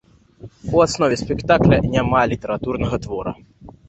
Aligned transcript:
У 0.77 0.79
аснове 0.85 1.15
спектакля 1.23 1.77
няма 1.97 2.23
літаратурнага 2.31 2.99
твора. 3.05 3.35